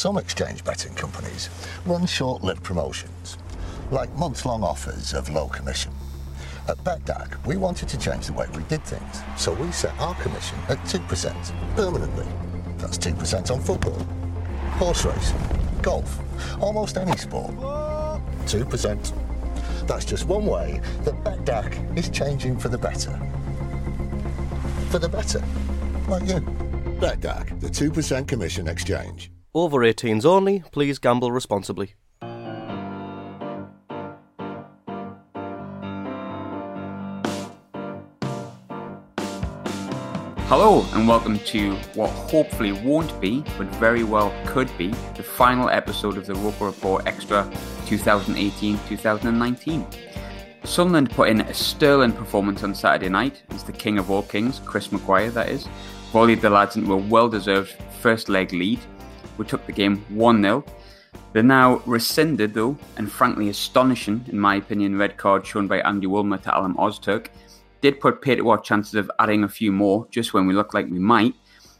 [0.00, 1.50] Some exchange betting companies
[1.84, 3.36] run short lived promotions,
[3.90, 5.92] like months long offers of low commission.
[6.68, 10.14] At BETDAQ, we wanted to change the way we did things, so we set our
[10.14, 12.26] commission at 2% permanently.
[12.78, 13.98] That's 2% on football,
[14.78, 15.38] horse racing,
[15.82, 16.18] golf,
[16.62, 17.50] almost any sport.
[17.50, 19.86] 2%.
[19.86, 23.20] That's just one way that BETDAQ is changing for the better.
[24.88, 25.42] For the better.
[26.08, 26.40] Like you.
[27.00, 29.30] BETDAQ, the 2% commission exchange.
[29.52, 31.94] Over 18s only, please gamble responsibly.
[40.46, 45.68] Hello, and welcome to what hopefully won't be, but very well could be, the final
[45.68, 47.50] episode of the Roker Report Extra
[47.86, 49.84] 2018 2019.
[50.62, 54.60] Sunderland put in a sterling performance on Saturday night as the king of all kings,
[54.64, 55.66] Chris Maguire, that is,
[56.12, 58.78] volleyed the lads into a well deserved first leg lead,
[59.40, 60.62] which took the game 1 0.
[61.32, 66.06] The now rescinded, though, and frankly astonishing, in my opinion, red card shown by Andy
[66.06, 67.28] Woolmer to Alim Ozturk
[67.80, 70.74] did put pay to our chances of adding a few more just when we looked
[70.74, 71.34] like we might.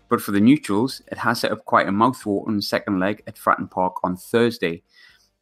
[0.08, 3.70] But for the neutrals, it has set up quite a mouthwatering second leg at Fratton
[3.70, 4.82] Park on Thursday.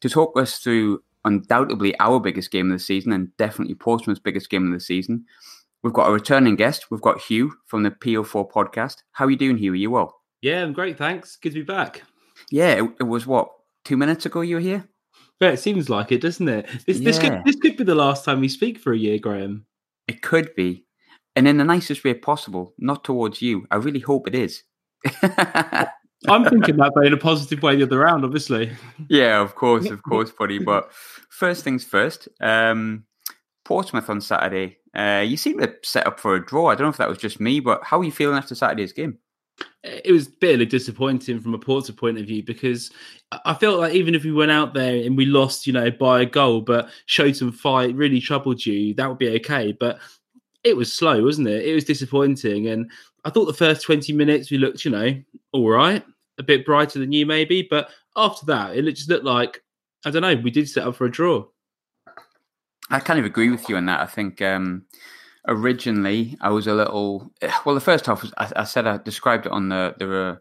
[0.00, 4.50] To talk us through undoubtedly our biggest game of the season and definitely Portsmouth's biggest
[4.50, 5.24] game of the season,
[5.84, 6.90] we've got a returning guest.
[6.90, 9.04] We've got Hugh from the PO4 podcast.
[9.12, 9.72] How are you doing, Hugh?
[9.72, 10.17] Are you well?
[10.40, 10.98] Yeah, I'm great.
[10.98, 11.36] Thanks.
[11.36, 12.02] Good to be back.
[12.50, 13.50] Yeah, it, it was what,
[13.84, 14.88] two minutes ago you were here?
[15.40, 16.68] Yeah, it seems like it, doesn't it?
[16.86, 19.66] This, this, could, this could be the last time we speak for a year, Graham.
[20.06, 20.84] It could be.
[21.36, 23.66] And in the nicest way possible, not towards you.
[23.70, 24.62] I really hope it is.
[26.26, 28.72] I'm thinking that, but in a positive way the other round, obviously.
[29.08, 30.58] yeah, of course, of course, buddy.
[30.58, 30.92] But
[31.30, 33.04] first things first, um,
[33.64, 34.78] Portsmouth on Saturday.
[34.94, 36.70] Uh, you seem to set up for a draw.
[36.70, 38.92] I don't know if that was just me, but how are you feeling after Saturday's
[38.92, 39.18] game?
[39.82, 42.90] It was bitterly disappointing from a Porter point of view because
[43.32, 46.22] I- felt like even if we went out there and we lost, you know, by
[46.22, 49.72] a goal, but showed some fight, really troubled you, that would be okay.
[49.72, 49.98] But
[50.64, 51.66] it was slow, wasn't it?
[51.66, 52.68] It was disappointing.
[52.68, 52.90] And
[53.24, 55.14] I thought the first 20 minutes we looked, you know,
[55.52, 56.04] all right,
[56.38, 57.62] a bit brighter than you maybe.
[57.62, 59.62] But after that, it just looked like,
[60.04, 61.46] I don't know, we did set up for a draw.
[62.90, 64.00] I kind of agree with you on that.
[64.00, 64.84] I think um,
[65.48, 67.32] originally I was a little.
[67.64, 70.36] Well, the first half was I, I said I described it on the the uh,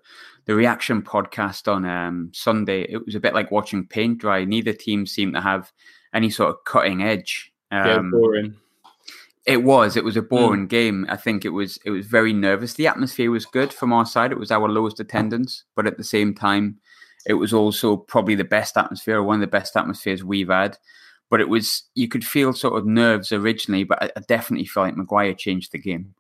[0.46, 2.82] the reaction podcast on um, Sunday.
[2.84, 4.46] It was a bit like watching paint dry.
[4.46, 5.72] Neither team seemed to have
[6.14, 7.52] any sort of cutting edge.
[7.72, 8.56] Yeah, Um, boring.
[9.46, 9.96] It was.
[9.96, 11.06] It was a boring game.
[11.10, 11.80] I think it was.
[11.86, 12.74] It was very nervous.
[12.74, 14.34] The atmosphere was good from our side.
[14.34, 16.80] It was our lowest attendance, but at the same time,
[17.26, 20.78] it was also probably the best atmosphere, or one of the best atmospheres we've had.
[21.30, 21.84] But it was.
[21.96, 25.80] You could feel sort of nerves originally, but I, definitely felt like Maguire changed the
[25.80, 26.14] game.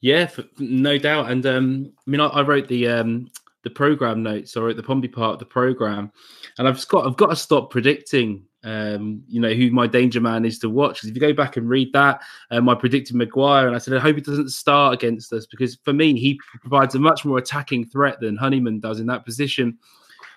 [0.00, 1.30] Yeah, f no doubt.
[1.30, 3.30] And um, I mean, I, I wrote the um,
[3.64, 4.56] the program notes.
[4.56, 6.10] I wrote the Pompey part of the program,
[6.58, 8.44] and I've just got I've got to stop predicting.
[8.64, 11.00] Um, you know who my danger man is to watch.
[11.00, 12.20] 'Cause if you go back and read that,
[12.50, 15.76] um, I predicted Maguire, and I said I hope he doesn't start against us because
[15.84, 19.78] for me he provides a much more attacking threat than Honeyman does in that position.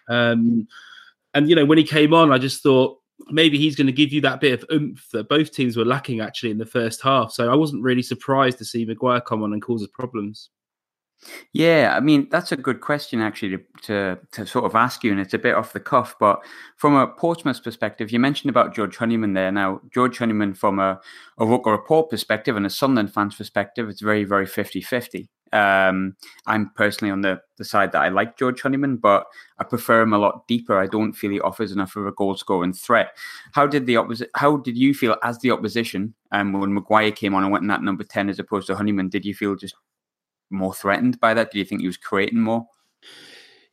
[0.08, 0.68] Um,
[1.34, 3.00] and you know when he came on, I just thought
[3.30, 6.20] maybe he's going to give you that bit of oomph that both teams were lacking
[6.20, 7.32] actually in the first half.
[7.32, 10.50] So I wasn't really surprised to see Maguire come on and cause us problems.
[11.54, 15.12] Yeah, I mean that's a good question actually to, to to sort of ask you,
[15.12, 16.16] and it's a bit off the cuff.
[16.20, 16.44] But
[16.78, 19.52] from a Portsmouth perspective, you mentioned about George Honeyman there.
[19.52, 21.00] Now, George Honeyman, from a,
[21.38, 25.28] a Report perspective and a Sunderland fans perspective, it's very, very 50-50.
[25.54, 26.16] Um,
[26.48, 29.26] I'm personally on the, the side that I like George Honeyman, but
[29.60, 30.80] I prefer him a lot deeper.
[30.80, 33.18] I don't feel he offers enough of a goal scoring threat.
[33.52, 34.30] How did the opposite?
[34.36, 36.14] How did you feel as the opposition?
[36.32, 39.10] Um, when Maguire came on and went in that number ten as opposed to Honeyman,
[39.10, 39.76] did you feel just
[40.50, 41.52] more threatened by that?
[41.52, 42.66] Did you think he was creating more?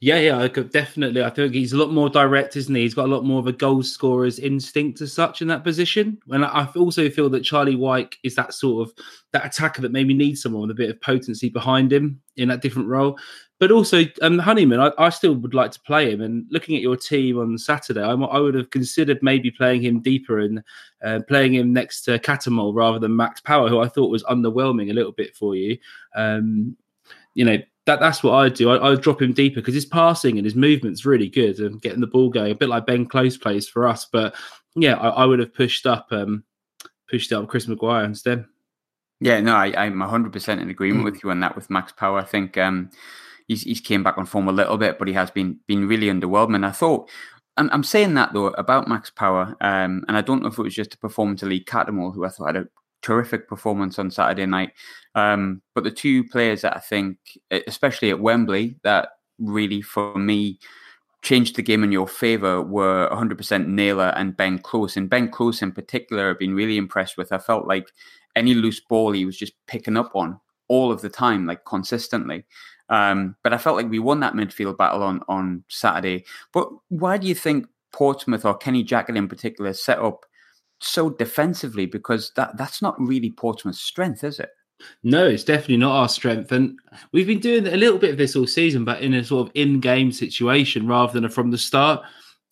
[0.00, 1.24] Yeah, yeah, I could definitely.
[1.24, 2.82] I think he's a lot more direct, isn't he?
[2.82, 6.18] He's got a lot more of a goal scorer's instinct as such in that position.
[6.28, 8.94] And I also feel that Charlie Wyke is that sort of
[9.32, 12.62] that attacker that maybe needs someone with a bit of potency behind him in that
[12.62, 13.18] different role.
[13.58, 16.20] But also, um, Honeyman, I, I still would like to play him.
[16.20, 20.00] And looking at your team on Saturday, I, I would have considered maybe playing him
[20.00, 20.62] deeper and
[21.04, 24.90] uh, playing him next to Cattermole rather than Max Power, who I thought was underwhelming
[24.90, 25.76] a little bit for you.
[26.14, 26.76] Um,
[27.34, 28.68] you know, that that's what I do.
[28.68, 32.02] I, I drop him deeper because his passing and his movement's really good and getting
[32.02, 34.04] the ball going, a bit like Ben Close plays for us.
[34.04, 34.34] But
[34.76, 36.44] yeah, I, I would have pushed up, um,
[37.10, 38.44] pushed up Chris Maguire instead.
[39.20, 41.04] Yeah, no, I, I'm 100% in agreement mm.
[41.10, 42.18] with you on that with Max Power.
[42.18, 42.90] I think um,
[43.48, 46.08] he's, he's came back on form a little bit, but he has been been really
[46.08, 46.66] underwhelming.
[46.66, 47.08] I thought
[47.56, 50.62] I'm, I'm saying that though about Max Power, um, and I don't know if it
[50.62, 52.68] was just a performance to Lee Cattermole, who I thought had a
[53.02, 54.72] terrific performance on Saturday night.
[55.14, 57.18] Um, but the two players that I think,
[57.66, 60.58] especially at Wembley, that really for me
[61.22, 64.96] changed the game in your favour were 100% Naylor and Ben Close.
[64.96, 67.32] And Ben Close in particular, I've been really impressed with.
[67.32, 67.90] I felt like
[68.36, 72.44] any loose ball he was just picking up on all of the time, like consistently.
[72.88, 76.24] Um, but I felt like we won that midfield battle on on Saturday.
[76.52, 80.24] But why do you think Portsmouth or Kenny Jackett in particular set up
[80.80, 84.50] so defensively because that that's not really Portsmouth's strength, is it?
[85.02, 86.78] No, it's definitely not our strength, and
[87.12, 89.52] we've been doing a little bit of this all season, but in a sort of
[89.56, 92.02] in-game situation rather than from the start.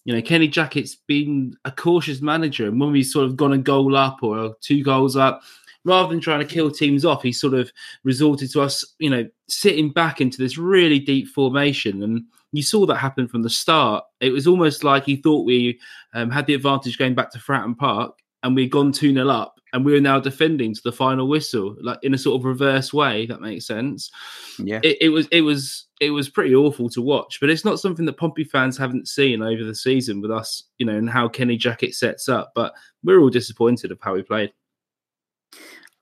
[0.04, 3.58] You know, Kenny Jackett's been a cautious manager, and when we've sort of gone a
[3.58, 5.42] goal up or two goals up,
[5.84, 7.72] rather than trying to kill teams off, he sort of
[8.04, 12.02] resorted to us, you know, sitting back into this really deep formation.
[12.02, 14.04] And you saw that happen from the start.
[14.20, 15.78] It was almost like he thought we
[16.14, 19.54] um, had the advantage going back to Fratton Park and we'd gone 2 0 up
[19.72, 22.92] and we were now defending to the final whistle, like in a sort of reverse
[22.92, 23.26] way.
[23.26, 24.10] That makes sense.
[24.58, 24.80] Yeah.
[24.82, 28.06] It, it was, it was, it was pretty awful to watch, but it's not something
[28.06, 31.56] that Pompey fans haven't seen over the season with us, you know, and how Kenny
[31.56, 32.52] Jackett sets up.
[32.54, 32.72] But
[33.02, 34.52] we're all disappointed of how we played.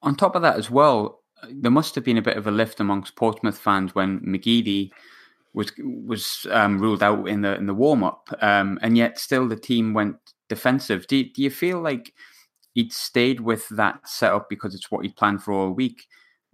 [0.03, 2.81] On top of that, as well, there must have been a bit of a lift
[2.81, 4.91] amongst Portsmouth fans when McGeady
[5.55, 9.49] was was um, ruled out in the in the warm up, um, and yet still
[9.49, 10.17] the team went
[10.49, 11.07] defensive.
[11.07, 12.13] Do do you feel like
[12.75, 16.07] he'd stayed with that setup because it's what he planned for all week?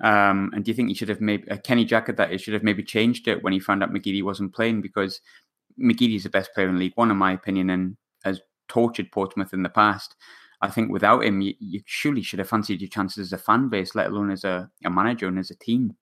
[0.02, 2.54] Um, and do you think he should have maybe uh, Kenny Jackett that he should
[2.54, 5.20] have maybe changed it when he found out McGeady wasn't playing because
[5.78, 9.62] McGeady's the best player in League One in my opinion and has tortured Portsmouth in
[9.62, 10.14] the past.
[10.62, 13.68] I think without him, you, you surely should have fancied your chances as a fan
[13.68, 15.96] base, let alone as a, a manager and as a team.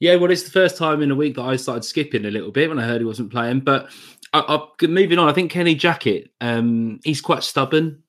[0.00, 2.50] Yeah, well, it's the first time in a week that I started skipping a little
[2.50, 3.60] bit when I heard he wasn't playing.
[3.60, 3.90] But
[4.32, 8.02] I, I, moving on, I think Kenny Jackett, um, he's quite stubborn,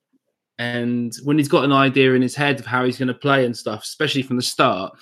[0.57, 3.45] and when he's got an idea in his head of how he's going to play
[3.45, 4.97] and stuff, especially from the start,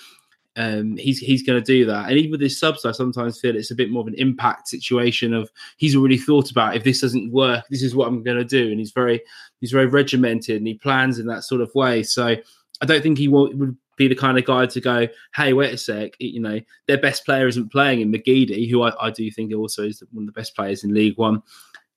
[0.56, 2.08] um, he's he's going to do that.
[2.08, 4.68] And even with his subs, I sometimes feel it's a bit more of an impact
[4.68, 8.36] situation of he's already thought about if this doesn't work, this is what I'm going
[8.38, 9.22] to do, and he's very
[9.60, 12.02] he's very regimented and he plans in that sort of way.
[12.02, 12.36] So
[12.80, 15.78] I don't think he would be the kind of guy to go, hey, wait a
[15.78, 19.54] sec, you know, their best player isn't playing in McGeady, who I, I do think
[19.54, 21.42] also is one of the best players in League One.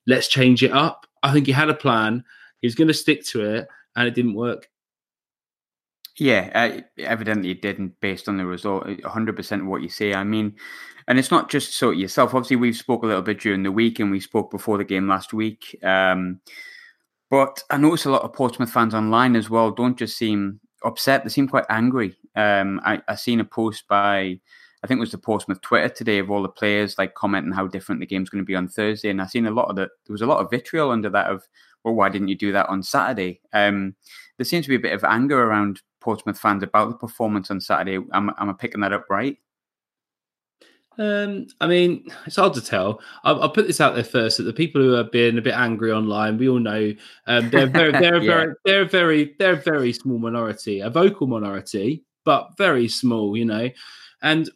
[0.05, 1.05] Let's change it up.
[1.23, 2.23] I think he had a plan.
[2.61, 4.69] He was going to stick to it, and it didn't work.
[6.17, 8.85] Yeah, uh, evidently it didn't, based on the result.
[8.85, 10.13] 100% what you say.
[10.13, 10.55] I mean,
[11.07, 12.33] and it's not just so yourself.
[12.33, 15.07] Obviously, we've spoke a little bit during the week, and we spoke before the game
[15.07, 15.77] last week.
[15.83, 16.41] Um,
[17.29, 21.23] but I notice a lot of Portsmouth fans online as well don't just seem upset.
[21.23, 22.15] They seem quite angry.
[22.35, 24.39] Um, I, I seen a post by,
[24.83, 27.67] I think it was the Portsmouth Twitter today of all the players like commenting how
[27.67, 29.89] different the game's going to be on Thursday, and I seen a lot of the
[30.05, 31.43] there was a lot of vitriol under that of,
[31.83, 33.41] well, why didn't you do that on Saturday?
[33.53, 33.95] Um,
[34.37, 37.59] there seems to be a bit of anger around Portsmouth fans about the performance on
[37.59, 37.97] Saturday.
[38.13, 39.37] Am, am I picking that up right?
[40.99, 43.01] Um, I mean, it's hard to tell.
[43.23, 45.53] I'll, I'll, put this out there first: that the people who are being a bit
[45.53, 46.93] angry online, we all know
[47.27, 48.33] um, they're very, they're yeah.
[48.33, 53.45] very, they're very, they're a very small minority, a vocal minority, but very small, you
[53.45, 53.69] know.
[54.23, 54.49] And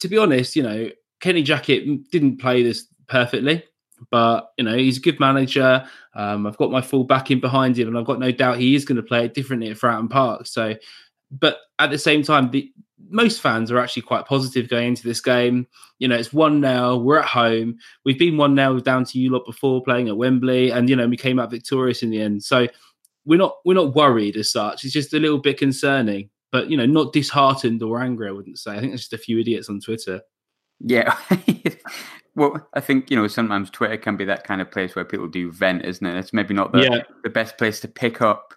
[0.00, 3.64] to be honest, you know, Kenny Jackett didn't play this perfectly,
[4.10, 5.86] but you know, he's a good manager.
[6.14, 8.84] Um, I've got my full backing behind him, and I've got no doubt he is
[8.84, 10.46] going to play it differently at Fratton Park.
[10.46, 10.74] So,
[11.30, 12.70] but at the same time, the
[13.08, 15.66] most fans are actually quite positive going into this game.
[15.98, 16.96] You know, it's one now.
[16.96, 17.78] We're at home.
[18.04, 21.08] We've been one now down to you lot before playing at Wembley, and you know
[21.08, 22.42] we came out victorious in the end.
[22.42, 22.68] So
[23.24, 24.84] we're not we're not worried as such.
[24.84, 28.28] It's just a little bit concerning, but you know, not disheartened or angry.
[28.28, 28.72] I wouldn't say.
[28.72, 30.20] I think there's just a few idiots on Twitter.
[30.80, 31.16] Yeah.
[32.34, 35.28] well, I think you know sometimes Twitter can be that kind of place where people
[35.28, 36.16] do vent, isn't it?
[36.16, 37.02] It's maybe not the, yeah.
[37.22, 38.54] the best place to pick up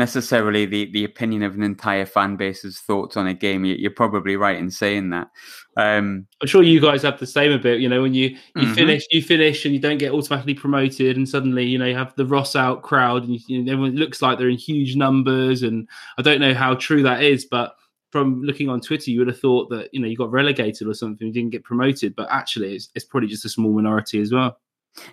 [0.00, 3.66] necessarily the, the opinion of an entire fan base's thoughts on a game.
[3.66, 5.28] You, are probably right in saying that.
[5.76, 7.80] Um, I'm sure you guys have the same a bit.
[7.80, 8.72] You know, when you you mm-hmm.
[8.72, 12.14] finish, you finish, and you don't get automatically promoted, and suddenly you know you have
[12.16, 15.62] the Ross out crowd, and you, you know, everyone looks like they're in huge numbers.
[15.62, 15.86] And
[16.18, 17.76] I don't know how true that is, but
[18.10, 20.94] from looking on Twitter, you would have thought that you know you got relegated or
[20.94, 24.32] something, you didn't get promoted, but actually, it's, it's probably just a small minority as
[24.32, 24.58] well.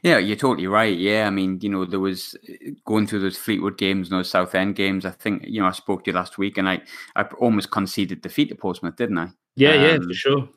[0.02, 0.98] Yeah, you're totally right.
[0.98, 2.36] Yeah, I mean, you know, there was
[2.86, 5.06] going through those Fleetwood games and those Southend games.
[5.06, 6.82] I think you know I spoke to you last week, and I
[7.16, 9.30] I almost conceded defeat to Portsmouth, didn't I?
[9.56, 10.50] Yeah, um, yeah, for sure.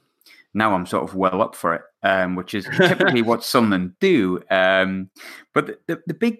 [0.54, 4.42] Now I'm sort of well up for it, um, which is typically what Sunderland do.
[4.50, 5.10] Um,
[5.54, 6.38] but the, the, the big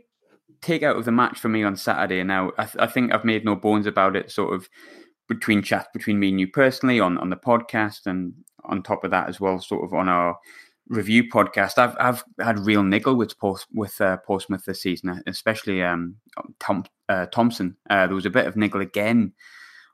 [0.63, 3.45] takeout of the match for me on Saturday, now I, th- I think I've made
[3.45, 4.31] no bones about it.
[4.31, 4.69] Sort of
[5.29, 8.33] between chat between me and you personally on on the podcast, and
[8.65, 10.37] on top of that as well, sort of on our
[10.91, 11.79] review podcast.
[11.79, 16.17] I've I've had real niggle with Ports, with uh, Portsmouth this season, especially um,
[16.59, 17.77] Tom uh, Thompson.
[17.89, 19.33] Uh, there was a bit of niggle again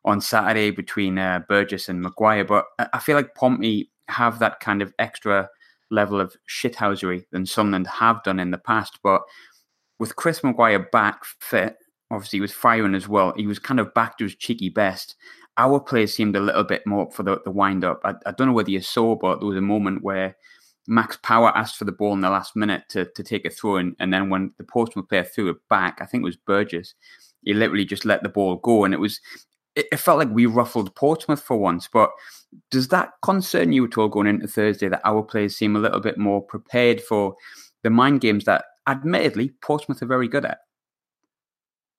[0.05, 4.83] on Saturday between uh, Burgess and Maguire, but I feel like Pompey have that kind
[4.83, 5.49] of extra
[5.91, 8.99] level of shithousery than Sunderland have done in the past.
[9.03, 9.23] But
[9.99, 11.77] with Chris Maguire back fit,
[12.11, 13.33] obviously he was firing as well.
[13.37, 15.17] He was kind of back to his cheeky best.
[15.59, 18.01] Our players seemed a little bit more up for the, the wind up.
[18.05, 20.37] I, I don't know whether you saw, but there was a moment where
[20.89, 23.77] Max Power asked for the ball in the last minute to, to take a throw,
[23.77, 26.95] and, and then when the Portsmouth player threw it back, I think it was Burgess,
[27.43, 29.21] he literally just let the ball go, and it was
[29.77, 31.89] it, it felt like we ruffled Portsmouth for once.
[31.93, 32.11] But
[32.71, 36.01] does that concern you at all going into Thursday that our players seem a little
[36.01, 37.37] bit more prepared for
[37.83, 40.59] the mind games that, admittedly, Portsmouth are very good at?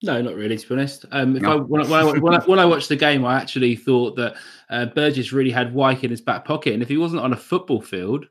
[0.04, 0.58] No, not really.
[0.58, 1.54] To be honest, um, if no.
[1.54, 4.36] I, when, I, when, I, when, I, watched the game, I actually thought that
[4.70, 7.38] uh, Burgess really had Wyke in his back pocket, and if he wasn't on a
[7.38, 8.28] football field,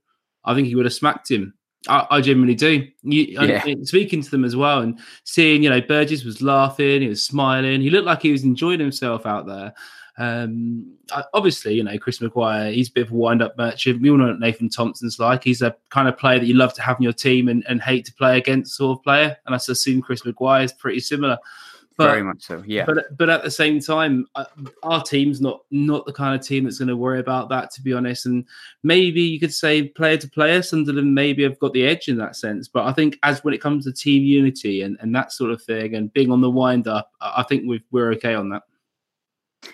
[0.47, 1.55] I think he would have smacked him.
[1.89, 2.89] I, I genuinely do.
[3.03, 3.63] You, yeah.
[3.65, 7.23] I, speaking to them as well and seeing, you know, Burgess was laughing, he was
[7.23, 9.75] smiling, he looked like he was enjoying himself out there.
[10.19, 10.97] Um,
[11.35, 14.01] obviously, you know, Chris Maguire, he's a bit of a wind up merchant.
[14.01, 15.45] We all know what Nathan Thompson's like.
[15.45, 17.83] He's a kind of player that you love to have in your team and, and
[17.83, 19.37] hate to play against sort of player.
[19.45, 21.39] And I assume Chris Maguire is pretty similar.
[21.99, 22.85] But, Very much so, yeah.
[22.85, 24.45] But but at the same time, uh,
[24.83, 27.83] our team's not not the kind of team that's going to worry about that, to
[27.83, 28.27] be honest.
[28.27, 28.45] And
[28.83, 32.37] maybe you could say player to player, Sunderland maybe have got the edge in that
[32.37, 32.69] sense.
[32.69, 35.63] But I think as when it comes to team unity and, and that sort of
[35.63, 38.65] thing, and being on the wind up, I think we we're okay on that.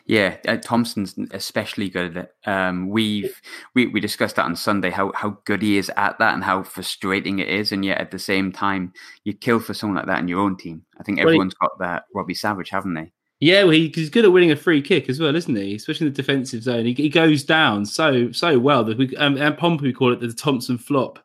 [0.07, 2.49] Yeah, uh, Thompson's especially good at it.
[2.49, 3.41] Um, we've
[3.75, 6.63] we, we discussed that on Sunday how how good he is at that and how
[6.63, 8.93] frustrating it is, and yet at the same time
[9.25, 10.85] you kill for someone like that in your own team.
[10.99, 13.13] I think everyone's got that Robbie Savage, haven't they?
[13.41, 15.75] Yeah, well, he, he's good at winning a free kick as well, isn't he?
[15.75, 19.37] Especially in the defensive zone, he, he goes down so so well that we um,
[19.37, 21.19] and Pompey call it the Thompson flop.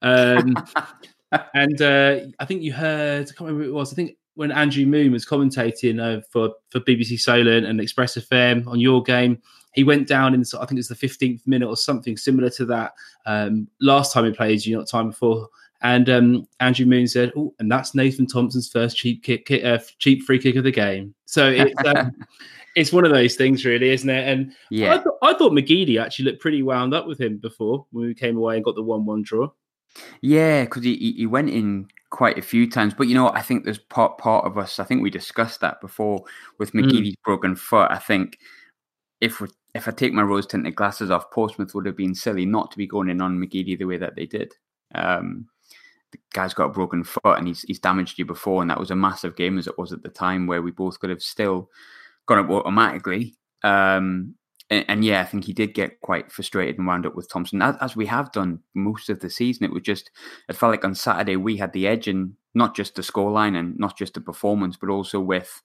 [0.00, 0.54] Um,
[1.54, 3.92] and uh, I think you heard I can't remember who it was.
[3.92, 8.66] I think when Andrew Moon was commentating uh, for for BBC Solent and Express FM
[8.66, 9.40] on your game,
[9.74, 12.94] he went down in I think it's the 15th minute or something similar to that.
[13.26, 15.48] Um, last time he played, you know, time before.
[15.82, 19.78] And um, Andrew Moon said, "Oh, and that's Nathan Thompson's first cheap kick, kick uh,
[19.98, 22.12] cheap free kick of the game." So it's um,
[22.76, 24.26] it's one of those things, really, isn't it?
[24.26, 27.86] And yeah, I, th- I thought McGeady actually looked pretty wound up with him before
[27.90, 29.50] when we came away and got the one-one draw.
[30.22, 32.94] Yeah, because he he went in quite a few times.
[32.94, 34.78] But you know, I think there's part part of us.
[34.78, 36.22] I think we discussed that before
[36.60, 36.84] with mm.
[36.84, 37.22] McGeady's mm.
[37.24, 37.90] broken foot.
[37.90, 38.38] I think
[39.20, 42.46] if we, if I take my rose tinted glasses off, Portsmouth would have been silly
[42.46, 44.52] not to be going in on McGeady the way that they did.
[44.94, 45.48] Um,
[46.12, 48.92] the guy's got a broken foot and he's he's damaged you before, and that was
[48.92, 51.68] a massive game as it was at the time where we both could have still
[52.26, 53.34] gone up automatically.
[53.64, 54.36] Um,
[54.70, 57.60] and, and, yeah, I think he did get quite frustrated and wound up with Thompson,
[57.60, 59.64] as, as, we have done most of the season.
[59.64, 60.10] It was just,
[60.48, 63.78] it felt like on Saturday we had the edge in not just the scoreline and
[63.78, 65.62] not just the performance, but also with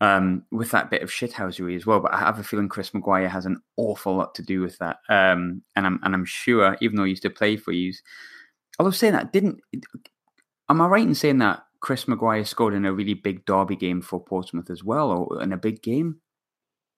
[0.00, 2.00] um, with that bit of shithousery as well.
[2.00, 4.98] But I have a feeling Chris Maguire has an awful lot to do with that.
[5.08, 7.92] Um, and I'm and I'm sure, even though he used to play for you,
[8.78, 9.60] although saying that, didn't
[10.68, 14.02] am I right in saying that Chris Maguire scored in a really big derby game
[14.02, 16.20] for Portsmouth as well, or in a big game?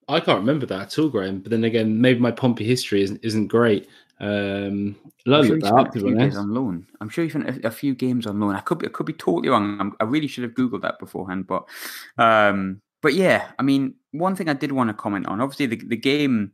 [0.09, 1.41] I can't remember that at all, Graham.
[1.41, 3.89] But then again, maybe my Pompey history isn't isn't great.
[4.21, 4.97] Um,
[5.27, 6.87] I'm sure that up, a few days on loan.
[7.01, 8.57] I'm sure he spent a, a, few games on loan.
[8.57, 9.77] I could be, I could be totally wrong.
[9.79, 11.69] I'm, i really should have googled that beforehand, but
[12.17, 15.41] um, but yeah, I mean, one thing I did want to comment on.
[15.41, 16.53] Obviously, the the game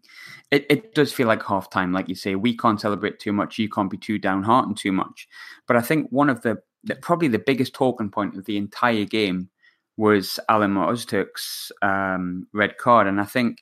[0.50, 2.34] it, it does feel like half time, like you say.
[2.34, 3.58] We can't celebrate too much.
[3.58, 5.26] You can't be too downhearted too much.
[5.66, 9.04] But I think one of the, the probably the biggest talking point of the entire
[9.04, 9.48] game
[9.96, 13.58] was Alim Ozturk's um, red card, and I think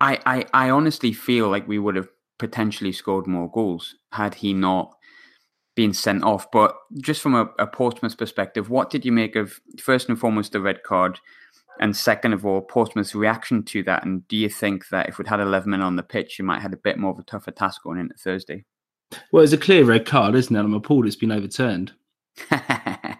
[0.00, 4.52] I, I I honestly feel like we would have potentially scored more goals had he
[4.52, 4.94] not
[5.74, 6.50] been sent off.
[6.50, 10.52] But just from a, a Portsmouth perspective, what did you make of first and foremost
[10.52, 11.18] the red card?
[11.80, 14.04] And second of all, Portsmouth's reaction to that.
[14.04, 16.56] And do you think that if we'd had 11 men on the pitch, you might
[16.56, 18.64] have had a bit more of a tougher task going into Thursday?
[19.32, 20.58] Well, it's a clear red card, isn't it?
[20.58, 21.92] I'm appalled it's been overturned.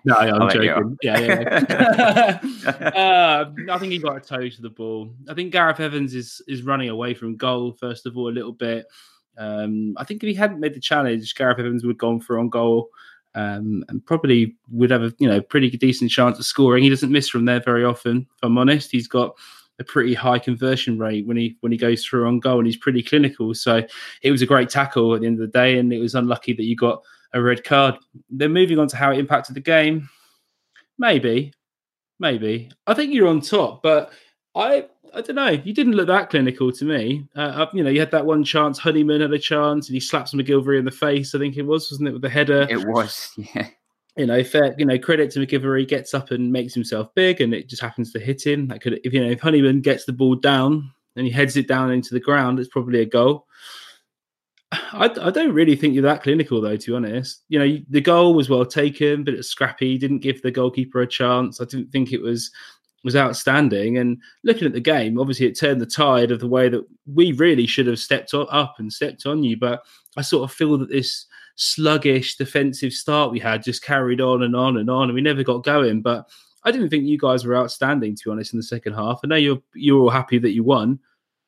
[0.04, 0.97] no, I'm joking.
[1.02, 1.61] Yeah, yeah.
[1.68, 2.88] yeah.
[2.88, 5.11] uh, I think he got a toe to the ball.
[5.28, 8.52] I think Gareth Evans is is running away from goal first of all a little
[8.52, 8.87] bit.
[9.37, 12.38] Um, I think if he hadn't made the challenge, Gareth Evans would have gone for
[12.38, 12.90] on goal.
[13.37, 16.85] Um, and probably would have a you know pretty decent chance of scoring.
[16.85, 18.18] He doesn't miss from there very often.
[18.37, 19.35] If I'm honest, he's got
[19.80, 22.76] a pretty high conversion rate when he when he goes through on goal, and he's
[22.76, 23.54] pretty clinical.
[23.54, 23.83] So
[24.23, 26.52] it was a great tackle at the end of the day, and it was unlucky
[26.52, 27.02] that you got
[27.35, 27.97] a red card.
[28.31, 30.09] Then moving on to how it impacted the game,
[30.99, 31.53] maybe,
[32.19, 32.71] maybe.
[32.87, 34.12] I think you're on top, but
[34.55, 35.50] I I don't know.
[35.50, 37.26] You didn't look that clinical to me.
[37.37, 38.79] Uh, you know, you had that one chance.
[38.79, 41.35] Honeyman had a chance, and he slaps MacGillivray in the face.
[41.35, 42.67] I think it was, wasn't it, with the header?
[42.69, 43.69] It was, yeah.
[44.17, 44.75] You know, fair.
[44.76, 45.87] You know, credit to MacGillivray.
[45.87, 48.69] Gets up and makes himself big, and it just happens to hit him.
[48.69, 51.69] That could, if you know, if Honeyman gets the ball down and he heads it
[51.69, 53.47] down into the ground, it's probably a goal.
[54.93, 56.76] I, I, don't really think you're that clinical, though.
[56.76, 59.99] To be honest, you know the goal was well taken, but it's scrappy.
[59.99, 61.61] Didn't give the goalkeeper a chance.
[61.61, 62.50] I didn't think it was
[63.04, 63.99] was outstanding.
[63.99, 67.33] And looking at the game, obviously it turned the tide of the way that we
[67.33, 69.59] really should have stepped up and stepped on you.
[69.59, 69.85] But
[70.16, 71.26] I sort of feel that this
[71.57, 75.43] sluggish defensive start we had just carried on and on and on, and we never
[75.43, 76.02] got going.
[76.02, 76.28] But
[76.64, 79.21] I didn't think you guys were outstanding, to be honest, in the second half.
[79.23, 80.99] I know you're you're all happy that you won,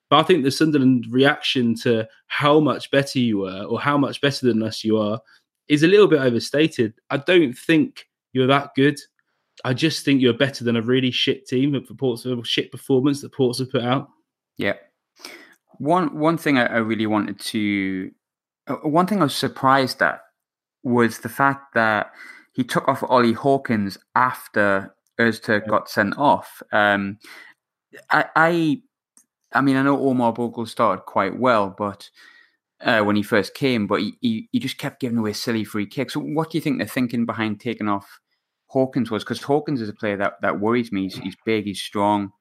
[0.09, 4.21] but I think the Sunderland reaction to how much better you were or how much
[4.21, 5.21] better than us you are
[5.69, 6.95] is a little bit overstated.
[7.11, 8.99] I don't think you're that good.
[9.65, 13.33] I just think you're better than a really shit team for Portsmouth, shit performance that
[13.33, 14.09] Portsmouth put out.
[14.59, 14.75] Yeah.
[15.79, 18.11] One one thing I, I really wanted to,
[18.67, 20.21] uh, one thing I was surprised at
[20.83, 22.13] was the fact that
[22.53, 26.63] he took off Ollie Hawkins after Öztürk got sent off.
[26.73, 27.19] Um,
[28.11, 28.83] I, I
[29.57, 32.11] I mean, I know Omar Bogle started quite well, but
[32.81, 35.87] uh, when he first came, but he, he, he, just kept giving away silly free
[35.87, 36.15] kicks.
[36.15, 38.21] So what do you think they're thinking behind taking off
[38.67, 39.25] Hawkins was?
[39.25, 41.05] Because Hawkins is a player that, that worries me.
[41.05, 42.33] He's, he's big, he's strong.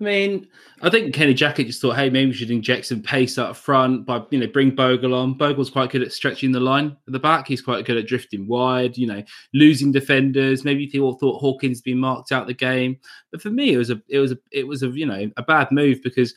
[0.00, 0.48] I mean,
[0.82, 4.04] I think Kenny Jackett just thought, hey, maybe we should inject some pace up front
[4.04, 5.34] by, you know, bring Bogle on.
[5.34, 7.46] Bogle's quite good at stretching the line at the back.
[7.46, 10.64] He's quite good at drifting wide, you know, losing defenders.
[10.64, 12.98] Maybe people thought Hawkins been marked out the game.
[13.30, 15.42] But for me, it was a, it was a, it was a, you know, a
[15.44, 16.34] bad move because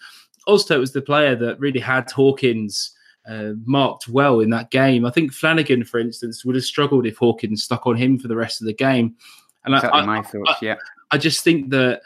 [0.48, 2.92] Öztürk was the player that really had Hawkins
[3.28, 5.04] uh, marked well in that game.
[5.04, 8.36] I think Flanagan, for instance, would have struggled if Hawkins stuck on him for the
[8.36, 9.16] rest of the game.
[9.66, 10.76] And exactly I, my thoughts, I, yeah.
[11.12, 12.02] I just think that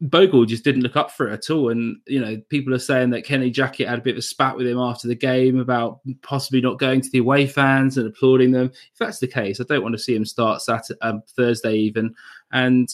[0.00, 1.70] Bogle just didn't look up for it at all.
[1.70, 4.56] And, you know, people are saying that Kenny Jackett had a bit of a spat
[4.56, 8.52] with him after the game about possibly not going to the away fans and applauding
[8.52, 8.66] them.
[8.66, 12.14] If that's the case, I don't want to see him start Saturday, um, Thursday even.
[12.52, 12.88] And,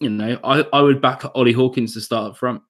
[0.00, 2.62] you know, I, I would back Ollie Hawkins to start up front.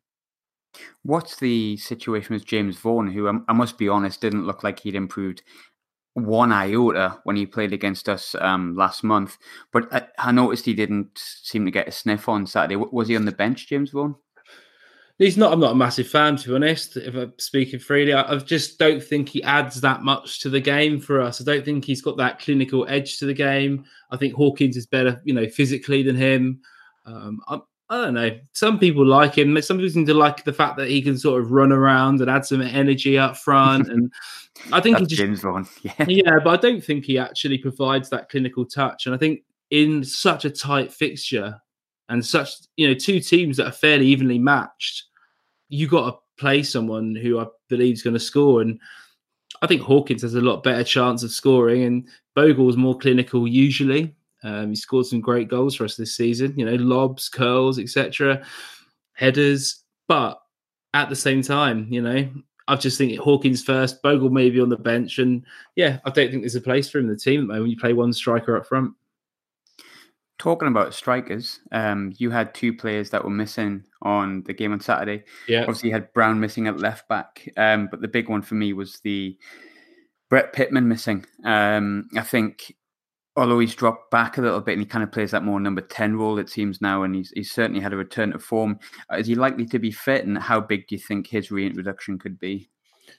[1.03, 4.81] What's the situation with James Vaughan, who I, I must be honest, didn't look like
[4.81, 5.43] he'd improved
[6.19, 9.39] one iota when he played against us um, last month.
[9.73, 12.77] But I, I, noticed he didn't seem to get a sniff on Saturday.
[12.77, 14.15] Was he on the bench, James Vaughan?
[15.19, 15.53] He's not.
[15.53, 16.97] I'm not a massive fan, to be honest.
[16.97, 20.61] If I'm speaking freely, I, I just don't think he adds that much to the
[20.61, 21.41] game for us.
[21.41, 23.85] I don't think he's got that clinical edge to the game.
[24.13, 26.61] I think Hawkins is better, you know, physically than him.
[27.05, 27.41] Um,
[27.91, 28.39] I don't know.
[28.53, 29.61] Some people like him.
[29.63, 32.29] Some people seem to like the fact that he can sort of run around and
[32.29, 33.89] add some energy up front.
[33.89, 34.13] And
[34.73, 35.45] I think he just.
[35.83, 36.05] Yeah.
[36.07, 39.07] yeah, but I don't think he actually provides that clinical touch.
[39.07, 41.59] And I think in such a tight fixture
[42.09, 45.05] and such you know two teams that are fairly evenly matched,
[45.69, 48.61] you got to play someone who I believe is going to score.
[48.61, 48.79] And
[49.63, 54.15] I think Hawkins has a lot better chance of scoring, and Bogle's more clinical usually.
[54.43, 56.55] Um, he scored some great goals for us this season.
[56.57, 58.45] You know, lobs, curls, etc.,
[59.13, 59.83] headers.
[60.07, 60.41] But
[60.95, 62.29] at the same time, you know,
[62.69, 66.43] I just think Hawkins first, Bogle maybe on the bench, and yeah, I don't think
[66.43, 68.93] there's a place for him in the team when you play one striker up front.
[70.39, 74.81] Talking about strikers, um, you had two players that were missing on the game on
[74.81, 75.25] Saturday.
[75.49, 78.55] Yeah, obviously you had Brown missing at left back, um, but the big one for
[78.55, 79.37] me was the
[80.29, 81.25] Brett Pitman missing.
[81.45, 82.75] Um, I think
[83.39, 85.81] although he's dropped back a little bit and he kind of plays that more number
[85.81, 88.79] 10 role, it seems now, and he's, he's certainly had a return to form.
[89.17, 92.39] Is he likely to be fit, and how big do you think his reintroduction could
[92.39, 92.69] be?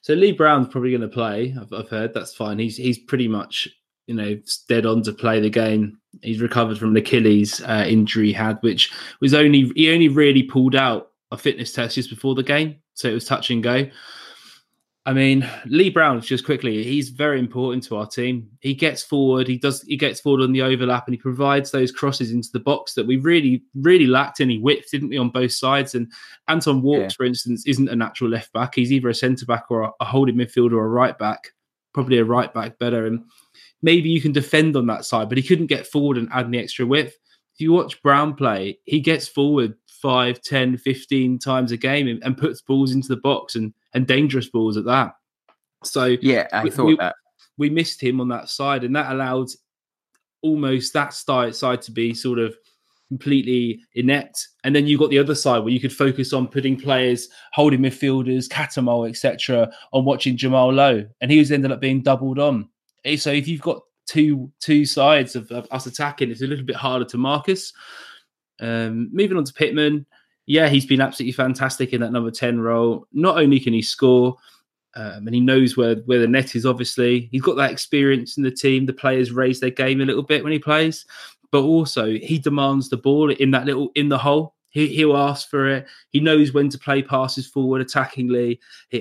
[0.01, 1.55] So Lee Brown's probably going to play.
[1.59, 2.59] I've, I've, heard that's fine.
[2.59, 3.67] He's he's pretty much
[4.07, 5.99] you know dead on to play the game.
[6.21, 10.43] He's recovered from an Achilles uh, injury he had, which was only he only really
[10.43, 13.87] pulled out a fitness test just before the game, so it was touch and go.
[15.09, 18.47] I mean, Lee Brown, just quickly, he's very important to our team.
[18.59, 21.91] He gets forward, he does he gets forward on the overlap and he provides those
[21.91, 25.51] crosses into the box that we really, really lacked any width, didn't we, on both
[25.51, 25.95] sides?
[25.95, 26.11] And
[26.47, 27.17] Anton Walkes, yeah.
[27.17, 28.75] for instance, isn't a natural left back.
[28.75, 31.53] He's either a centre back or a, a holding midfielder or a right back,
[31.91, 33.07] probably a right back better.
[33.07, 33.23] And
[33.81, 36.59] maybe you can defend on that side, but he couldn't get forward and add any
[36.59, 37.17] extra width.
[37.55, 42.23] If you watch Brown play, he gets forward 5, 10, 15 times a game and,
[42.23, 45.13] and puts balls into the box and and dangerous balls at that.
[45.83, 47.15] So yeah, I we, thought we, that
[47.57, 49.47] we missed him on that side, and that allowed
[50.41, 52.55] almost that side to be sort of
[53.09, 54.47] completely inept.
[54.63, 57.81] And then you got the other side where you could focus on putting players, holding
[57.81, 62.69] midfielders, Cattermole, etc., on watching Jamal Lowe, and he was ended up being doubled on.
[63.05, 66.65] Eh, so if you've got two two sides of, of us attacking, it's a little
[66.65, 67.73] bit harder to Marcus.
[68.61, 70.05] Um, moving on to Pitman,
[70.49, 73.05] yeah, he's been absolutely fantastic in that number 10 role.
[73.13, 74.35] Not only can he score,
[74.95, 78.41] um, and he knows where, where the net is, obviously, he's got that experience in
[78.41, 78.87] the team.
[78.87, 81.05] The players raise their game a little bit when he plays,
[81.51, 84.55] but also he demands the ball in that little in the hole.
[84.71, 85.85] He, he'll ask for it.
[86.09, 88.57] He knows when to play passes forward attackingly,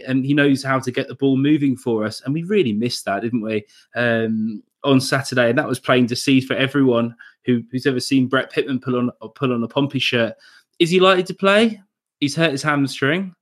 [0.06, 2.20] and he knows how to get the ball moving for us.
[2.20, 5.48] And we really missed that, didn't we, um, on Saturday?
[5.48, 8.96] And that was plain to see for everyone who, who's ever seen Brett Pitman pull
[8.96, 10.34] on pull on a Pompey shirt.
[10.78, 11.80] Is he likely to play?
[12.20, 13.34] He's hurt his hamstring.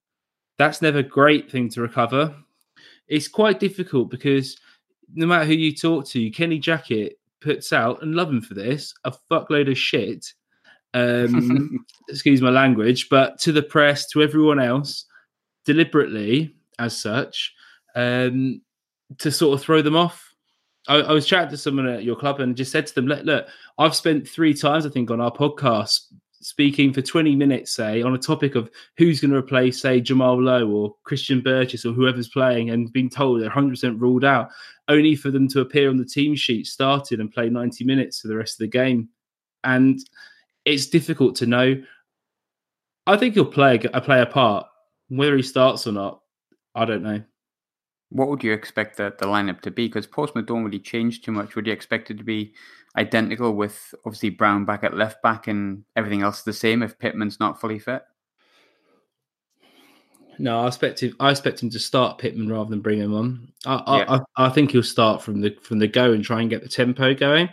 [0.58, 2.34] That's never a great thing to recover.
[3.08, 4.58] It's quite difficult because
[5.14, 8.92] no matter who you talk to, Kenny Jackett puts out, and love him for this,
[9.04, 10.26] a fuckload of shit.
[10.94, 15.04] Um, excuse my language, but to the press, to everyone else,
[15.64, 17.54] deliberately as such,
[17.94, 18.62] um,
[19.18, 20.22] to sort of throw them off.
[20.88, 23.24] I, I, was chatting to someone at your club and just said to them, look,
[23.24, 23.46] look,
[23.78, 26.00] I've spent three times, I think, on our podcast
[26.46, 30.40] speaking for 20 minutes, say, on a topic of who's going to replace, say, Jamal
[30.40, 34.50] Lowe or Christian Burgess or whoever's playing and being told they're 100% ruled out,
[34.86, 38.28] only for them to appear on the team sheet, started and play 90 minutes for
[38.28, 39.08] the rest of the game.
[39.64, 39.98] And
[40.64, 41.82] it's difficult to know.
[43.08, 44.68] I think he'll play a, play a part.
[45.08, 46.20] Whether he starts or not,
[46.76, 47.24] I don't know.
[48.10, 49.88] What would you expect the, the lineup to be?
[49.88, 51.56] Because Portsmouth don't really change too much.
[51.56, 52.54] Would you expect it to be
[52.96, 57.40] identical with obviously Brown back at left back and everything else the same if Pitman's
[57.40, 58.02] not fully fit?
[60.38, 61.16] No, I expect him.
[61.18, 63.52] I expect him to start Pitman rather than bring him on.
[63.64, 64.18] I, yeah.
[64.36, 66.68] I, I think he'll start from the from the go and try and get the
[66.68, 67.48] tempo going.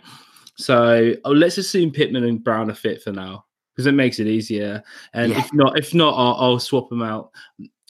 [0.56, 4.26] So oh, let's assume Pitman and Brown are fit for now because it makes it
[4.26, 4.82] easier.
[5.14, 5.40] And yeah.
[5.40, 7.30] if not, if not, I'll, I'll swap them out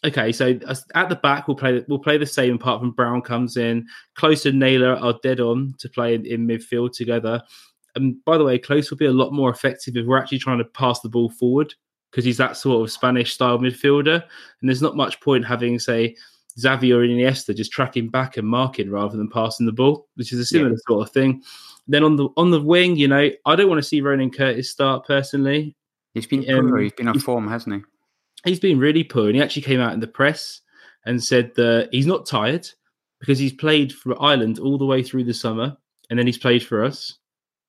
[0.05, 0.59] okay, so
[0.95, 3.87] at the back we'll play we'll play the same apart from Brown comes in.
[4.15, 7.43] Close and Naylor are dead on to play in, in, midfield together.
[7.97, 10.59] And by the way, Close will be a lot more effective if we're actually trying
[10.59, 11.75] to pass the ball forward
[12.11, 14.23] because he's that sort of Spanish style midfielder.
[14.61, 16.17] And there's not much point having say
[16.59, 20.39] Xavi or Iniesta just tracking back and marking rather than passing the ball, which is
[20.39, 20.77] a similar yeah.
[20.87, 21.43] sort of thing.
[21.87, 24.71] Then on the on the wing, you know, I don't want to see Ronan Curtis
[24.71, 25.77] start personally.
[26.15, 26.77] He's been um.
[26.79, 27.94] He's been on form, hasn't he?
[28.45, 29.27] He's been really poor.
[29.27, 30.61] And he actually came out in the press
[31.07, 32.69] and said that he's not tired
[33.21, 35.77] because he's played for Ireland all the way through the summer
[36.11, 37.19] and then he's played for us.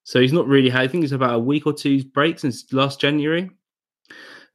[0.04, 2.72] So he's not really had, I think it's about a week or two's break since
[2.72, 3.50] last January.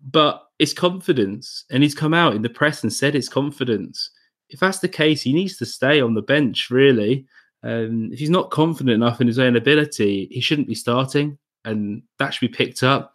[0.00, 1.64] But it's confidence.
[1.70, 4.11] And he's come out in the press and said it's confidence.
[4.48, 7.26] If that's the case, he needs to stay on the bench, really.
[7.62, 11.38] Um, if he's not confident enough in his own ability, he shouldn't be starting.
[11.64, 13.14] And that should be picked up.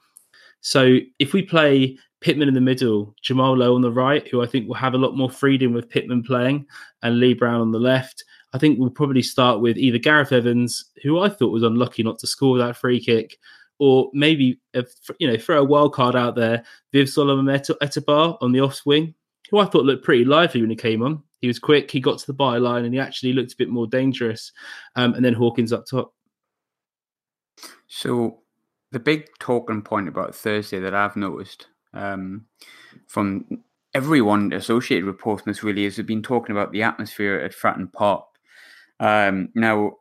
[0.61, 4.47] So if we play Pitman in the middle, Jamal Lowe on the right, who I
[4.47, 6.65] think will have a lot more freedom with Pitman playing,
[7.03, 8.23] and Lee Brown on the left.
[8.51, 12.17] I think we'll probably start with either Gareth Evans, who I thought was unlucky not
[12.17, 13.37] to score that free kick,
[13.77, 14.59] or maybe
[15.19, 19.13] you know throw a wild card out there, Viv Solomon Otabor on the off swing,
[19.51, 21.21] who I thought looked pretty lively when he came on.
[21.41, 23.85] He was quick, he got to the byline, and he actually looked a bit more
[23.85, 24.51] dangerous.
[24.95, 26.11] Um, and then Hawkins up top.
[27.85, 28.39] So
[28.91, 32.45] the big talking point about Thursday that I've noticed um,
[33.07, 33.45] from
[33.93, 38.25] everyone associated with Portsmouth really is have been talking about the atmosphere at Fratton Park.
[38.99, 39.93] Um, now,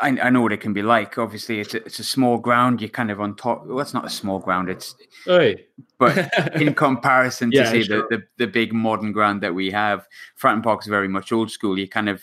[0.00, 1.18] I, I, know what it can be like.
[1.18, 2.80] Obviously, it's a, it's a small ground.
[2.80, 3.64] You're kind of on top.
[3.66, 4.68] Well, it's not a small ground.
[4.68, 4.94] It's
[5.28, 5.56] Oy.
[5.98, 8.06] but in comparison to yeah, say sure.
[8.10, 10.06] the, the, the big modern ground that we have,
[10.40, 11.78] Fratton Park is very much old school.
[11.78, 12.22] You kind of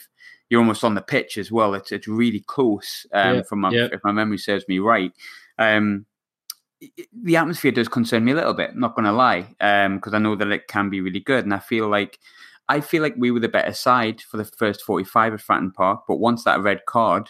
[0.50, 1.74] you're almost on the pitch as well.
[1.74, 3.06] It's it's really close.
[3.14, 3.88] Um, yeah, from my, yeah.
[3.92, 5.12] if my memory serves me right.
[5.58, 6.06] Um,
[7.14, 8.76] the atmosphere does concern me a little bit.
[8.76, 11.54] Not going to lie, because um, I know that it can be really good, and
[11.54, 12.20] I feel like
[12.70, 16.04] I feel like we were the better side for the first 45 at Fratton Park.
[16.08, 17.30] But once that red card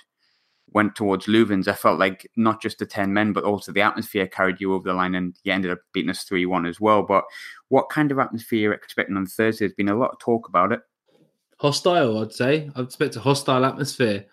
[0.73, 4.27] went towards Loovens, I felt like not just the 10 men, but also the atmosphere
[4.27, 7.03] carried you over the line, and you ended up beating us 3 1 as well.
[7.03, 7.25] But
[7.69, 9.65] what kind of atmosphere you're expecting on Thursday?
[9.65, 10.81] There's been a lot of talk about it.
[11.57, 12.19] hostile.
[12.19, 14.25] I'd say I'd expect a hostile atmosphere.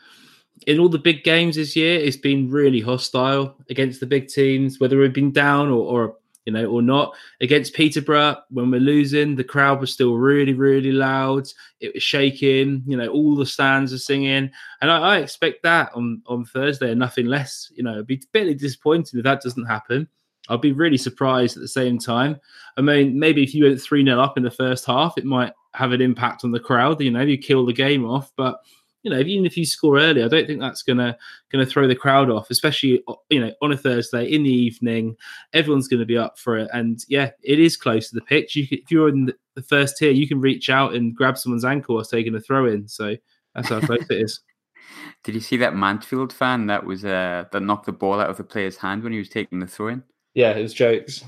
[0.66, 4.81] In all the big games this year, it's been really hostile against the big teams,
[4.81, 7.14] whether we've been down or, or you know, or not.
[7.42, 11.47] Against Peterborough, when we're losing, the crowd was still really, really loud.
[11.81, 12.83] It was shaking.
[12.87, 16.90] You know, all the stands are singing, and I, I expect that on on Thursday
[16.90, 17.71] and nothing less.
[17.75, 20.09] You know, it'd be bitterly disappointing if that doesn't happen.
[20.49, 22.40] I'd be really surprised at the same time.
[22.77, 25.53] I mean, maybe if you went 3 0 up in the first half, it might
[25.75, 27.01] have an impact on the crowd.
[27.01, 28.33] You know, you kill the game off.
[28.37, 28.61] But,
[29.09, 31.16] you know, even if you score early, I don't think that's gonna
[31.51, 35.16] gonna throw the crowd off, especially you know on a Thursday in the evening.
[35.53, 38.55] Everyone's going to be up for it, and yeah, it is close to the pitch.
[38.55, 41.64] You can, if you're in the first tier, you can reach out and grab someone's
[41.64, 42.87] ankle whilst taking a throw in.
[42.88, 43.16] So
[43.55, 44.40] that's how close it is.
[45.25, 48.37] Did you see that Mansfield fan that was uh, that knocked the ball out of
[48.37, 50.03] the player's hand when he was taking the throw in?
[50.35, 51.25] Yeah, it was jokes.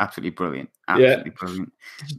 [0.00, 0.70] Absolutely brilliant.
[0.88, 1.36] Absolutely yeah.
[1.38, 1.72] brilliant.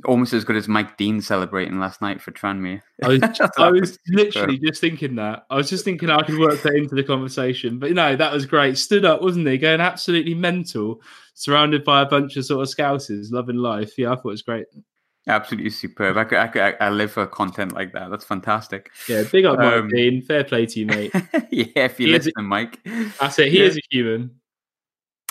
[0.05, 2.79] Almost as good as Mike Dean celebrating last night for Tranmere.
[3.03, 3.21] I was,
[3.57, 5.47] I was literally just thinking that.
[5.49, 7.79] I was just thinking I could work that into the conversation.
[7.79, 8.77] But no, that was great.
[8.77, 9.57] Stood up, wasn't he?
[9.57, 11.01] Going absolutely mental,
[11.33, 13.97] surrounded by a bunch of sort of scousers, loving life.
[13.97, 14.67] Yeah, I thought it was great.
[15.27, 16.17] Absolutely superb.
[16.17, 18.11] I, could, I, could, I, live for content like that.
[18.11, 18.91] That's fantastic.
[19.09, 20.21] Yeah, big up Mike um, Dean.
[20.21, 21.11] Fair play to you, mate.
[21.51, 22.79] yeah, if you he listen, a, Mike.
[23.19, 23.51] That's it.
[23.51, 23.65] He yeah.
[23.65, 24.40] is a human.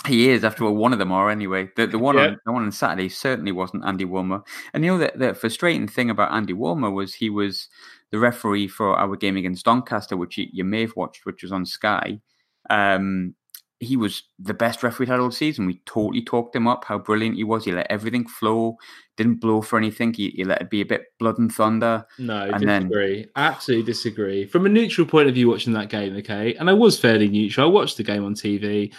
[0.07, 1.69] He is, after all, one of them are anyway.
[1.75, 2.27] The the one yeah.
[2.27, 4.41] on the one on Saturday certainly wasn't Andy Woolmer.
[4.73, 7.67] And you know the, the frustrating thing about Andy Woolmer was he was
[8.09, 11.51] the referee for our game against Doncaster, which you, you may have watched, which was
[11.51, 12.19] on Sky.
[12.69, 13.35] Um,
[13.79, 15.65] he was the best referee had all season.
[15.65, 17.65] We totally talked him up, how brilliant he was.
[17.65, 18.77] He let everything flow,
[19.17, 20.13] didn't blow for anything.
[20.13, 22.05] He, he let it be a bit blood and thunder.
[22.19, 23.21] No, and disagree.
[23.23, 23.29] Then...
[23.35, 24.45] Absolutely disagree.
[24.45, 27.67] From a neutral point of view, watching that game, okay, and I was fairly neutral.
[27.67, 28.93] I watched the game on TV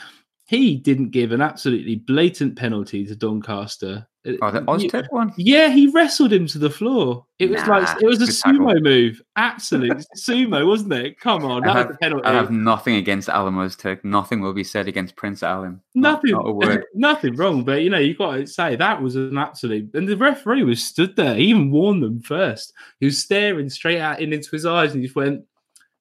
[0.53, 4.07] he didn't give an absolutely blatant penalty to Doncaster.
[4.43, 5.33] Oh, the Ozturk one?
[5.39, 7.25] Yeah, he wrestled him to the floor.
[7.39, 8.81] It was nah, like it was a sumo tackle.
[8.83, 9.23] move.
[9.35, 11.19] Absolute sumo, wasn't it?
[11.19, 14.05] Come on, I have, I have, nothing against Alim Ozturk.
[14.05, 15.81] Nothing will be said against Prince Alim.
[15.95, 17.65] Nothing, not, not nothing wrong.
[17.65, 19.95] But you know, you got to say that was an absolute.
[19.95, 21.35] And the referee was stood there.
[21.35, 22.75] He even warned them first.
[23.01, 25.47] He was staring straight at him into his eyes, and he just went,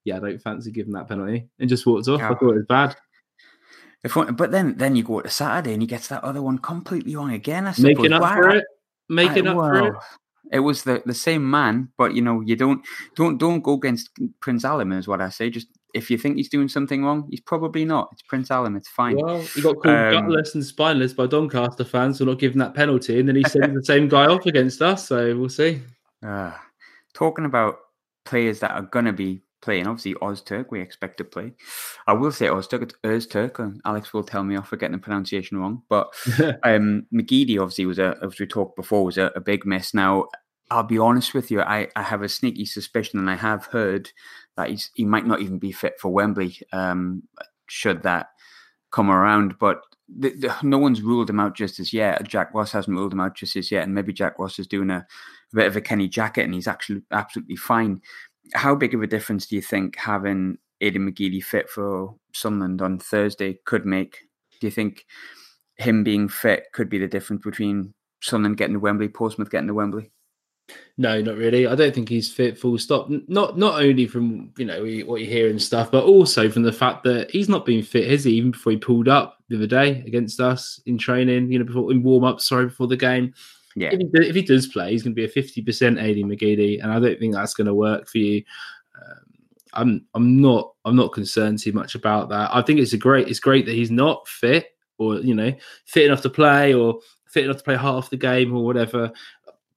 [0.04, 2.22] "Yeah, I don't fancy giving that penalty," and just walked off.
[2.22, 2.98] I thought it was bad.
[4.04, 7.16] If but then then you go to Saturday and he gets that other one completely
[7.16, 7.68] wrong again.
[7.68, 7.96] I suppose.
[7.98, 8.36] Making up wow.
[8.36, 8.66] for it.
[9.10, 9.94] Making I, up for it.
[10.52, 12.84] It was the, the same man, but you know you don't
[13.16, 14.10] don't don't go against
[14.42, 15.50] Prince Alim is what I say.
[15.50, 18.10] Just if you think he's doing something wrong, he's probably not.
[18.12, 18.76] It's Prince Alim.
[18.76, 19.18] It's fine.
[19.18, 22.74] Well, he got called um, gutless and spineless by Doncaster fans for not giving that
[22.74, 25.08] penalty, and then he sent the same guy off against us.
[25.08, 25.82] So we'll see.
[26.26, 26.52] Uh,
[27.14, 27.78] talking about
[28.26, 29.14] players that are going to
[29.62, 29.88] be playing.
[29.88, 31.54] Obviously, Ozturk, we expect to play.
[32.08, 35.02] I will say Ozturk, it's Ozturk, and Alex will tell me off for getting the
[35.02, 35.84] pronunciation wrong.
[35.90, 36.08] But
[36.64, 39.94] um, McGeady, obviously, was a, as we talked before, was a, a, big miss.
[39.94, 40.28] Now,
[40.70, 44.12] I'll be honest with you, I, I have a sneaky suspicion, and I have heard
[44.58, 47.24] that he's, he might not even be fit for Wembley, um,
[47.68, 48.28] should that
[48.92, 49.58] come around.
[49.60, 52.28] But the, the, no one's ruled him out just as yet.
[52.28, 54.90] Jack Ross hasn't ruled him out just as yet, and maybe Jack Ross is doing
[54.90, 55.06] a,
[55.54, 58.02] a bit of a Kenny Jackett, and he's actually absolutely fine
[58.54, 63.00] how big of a difference do you think having Aiden McGeady fit for Sunderland on
[63.00, 64.20] Thursday could make?
[64.60, 65.06] Do you think
[65.78, 69.74] him being fit could be the difference between Sunderland getting to Wembley, Portsmouth getting to
[69.74, 70.12] Wembley?
[70.98, 71.68] No, not really.
[71.68, 72.58] I don't think he's fit.
[72.58, 73.10] Full stop.
[73.28, 76.72] Not not only from you know what you hear and stuff, but also from the
[76.72, 78.34] fact that he's not been fit, has he?
[78.34, 81.92] Even before he pulled up the other day against us in training, you know, before
[81.92, 83.34] in warm up, sorry, before the game.
[83.76, 83.90] Yeah.
[83.92, 86.92] If he, if he does play, he's going to be a 50% Aiden McGeady, and
[86.92, 88.44] I don't think that's going to work for you.
[88.96, 89.18] Um,
[89.74, 92.50] I'm I'm not I'm not concerned too much about that.
[92.54, 95.54] I think it's a great it's great that he's not fit or you know
[95.86, 99.12] fit enough to play or fit enough to play half the game or whatever.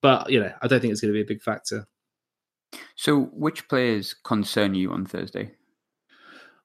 [0.00, 1.86] But you know I don't think it's going to be a big factor.
[2.96, 5.52] So, which players concern you on Thursday?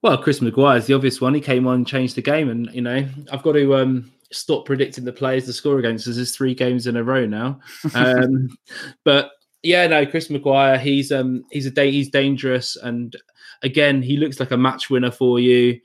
[0.01, 1.33] Well, Chris Maguire is the obvious one.
[1.33, 5.03] He came on, changed the game, and you know I've got to um, stop predicting
[5.03, 6.15] the players to score against us.
[6.15, 7.59] There's three games in a row now.
[7.93, 8.57] Um,
[9.03, 9.31] but
[9.63, 13.15] yeah, no, Chris Maguire, he's um he's a day he's dangerous, and
[13.61, 15.79] again, he looks like a match winner for you.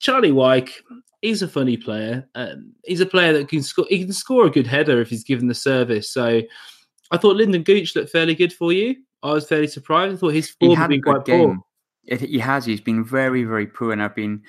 [0.00, 0.82] Charlie Wyke,
[1.20, 2.28] he's a funny player.
[2.34, 3.86] Um, he's a player that can score.
[3.88, 6.10] He can score a good header if he's given the service.
[6.10, 6.42] So,
[7.10, 8.96] I thought Lynden Gooch looked fairly good for you.
[9.22, 10.14] I was fairly surprised.
[10.14, 11.46] I thought his form had been quite game.
[11.46, 11.64] poor.
[12.04, 12.64] It, he has.
[12.64, 14.42] He's been very, very poor, and I've been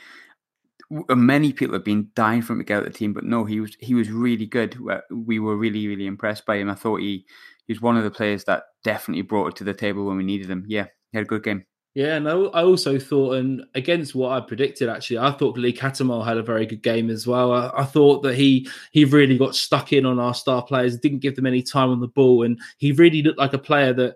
[1.10, 3.24] uh, many people have been dying for him to get out of the team, but
[3.24, 4.78] no, he was he was really good.
[5.10, 6.70] We were really really impressed by him.
[6.70, 7.26] I thought he
[7.66, 10.24] he was one of the players that definitely brought it to the table when we
[10.24, 10.66] needed him.
[10.68, 11.66] Yeah, he had a good game.
[11.96, 16.26] Yeah, and I also thought, and against what I predicted, actually, I thought Lee Cattermole
[16.26, 17.54] had a very good game as well.
[17.54, 21.20] I, I, thought that he he really got stuck in on our star players, didn't
[21.20, 24.16] give them any time on the ball, and he really looked like a player that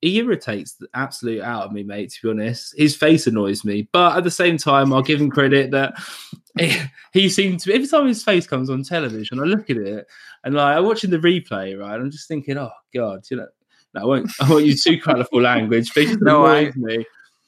[0.00, 2.12] he irritates the absolute out of me, mate.
[2.12, 5.30] To be honest, his face annoys me, but at the same time, I'll give him
[5.30, 5.94] credit that
[6.58, 6.76] he,
[7.12, 7.74] he seems to.
[7.74, 10.06] Every time his face comes on television, I look at it
[10.44, 12.00] and like I'm watching the replay, right?
[12.00, 13.48] I'm just thinking, oh god, you know,
[13.94, 14.30] no, I won't.
[14.40, 17.04] I won't use too colourful language, but just No, I, me.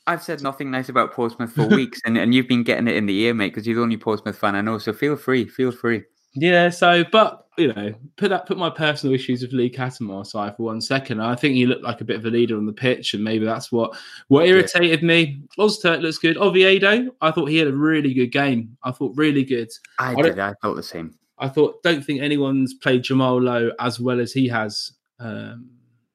[0.07, 3.07] I've said nothing nice about Portsmouth for weeks, and, and you've been getting it in
[3.07, 4.79] the ear, mate, because you're the only Portsmouth fan I know.
[4.79, 6.03] So feel free, feel free.
[6.41, 10.57] Yeah, so but you know, put that put my personal issues with Lee Cattermole aside
[10.57, 11.21] for one second.
[11.21, 13.45] I think he looked like a bit of a leader on the pitch, and maybe
[13.45, 13.97] that's what
[14.29, 15.41] what irritated me.
[15.59, 16.37] Ozturk looks good.
[16.37, 18.77] Oviedo, I thought he had a really good game.
[18.85, 19.71] I thought really good.
[19.99, 20.39] I, I did.
[20.39, 21.15] I felt the same.
[21.39, 25.69] I thought don't think anyone's played Jamal Lowe as well as he has um,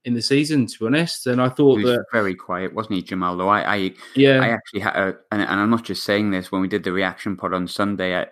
[0.05, 1.27] in the season, to be honest.
[1.27, 3.37] And I thought He was that very quiet, wasn't he, Jamal?
[3.37, 6.51] Though I, I, yeah, I actually had, a, and, and I'm not just saying this.
[6.51, 8.27] When we did the reaction pod on Sunday, I,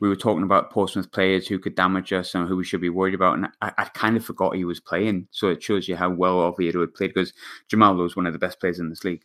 [0.00, 2.88] we were talking about Portsmouth players who could damage us and who we should be
[2.88, 5.28] worried about, and I, I kind of forgot he was playing.
[5.30, 7.32] So it shows you how well Oviedo had played because
[7.68, 9.22] Jamal is one of the best players in this league.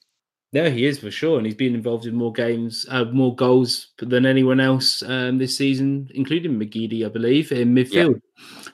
[0.53, 3.87] No, he is for sure, and he's been involved in more games, uh, more goals
[3.99, 8.19] than anyone else um, this season, including McGeady, I believe, in midfield.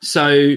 [0.02, 0.56] So,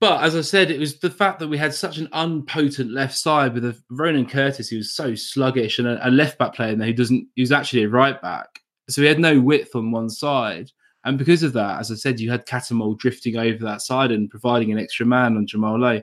[0.00, 3.18] but as I said, it was the fact that we had such an unpotent left
[3.18, 6.74] side with a Ronan Curtis who was so sluggish, and a, a left back player
[6.74, 8.60] who doesn't, who's actually a right back.
[8.90, 10.70] So we had no width on one side,
[11.04, 14.30] and because of that, as I said, you had Cattermole drifting over that side and
[14.30, 16.02] providing an extra man on Jamal Lowe.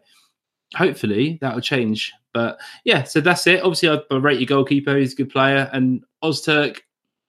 [0.75, 2.11] Hopefully that will change.
[2.33, 3.61] But yeah, so that's it.
[3.63, 4.97] Obviously, I, I rate your goalkeeper.
[4.97, 5.69] He's a good player.
[5.71, 6.79] And Ozturk,